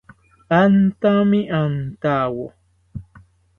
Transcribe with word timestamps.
Antami 0.59 1.41
antawo 1.59 2.45